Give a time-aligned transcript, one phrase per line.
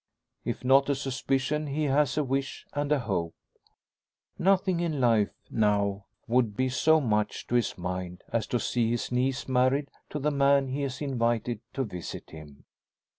[0.43, 3.35] If not a suspicion, he has a wish and a hope.
[4.39, 9.11] Nothing in life, now, would be so much to his mind as to see his
[9.11, 12.65] niece married to the man he has invited to visit him.